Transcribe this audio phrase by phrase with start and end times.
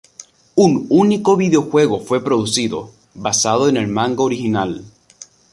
[0.55, 4.83] Un único videojuego fue producido, basado en el manga original.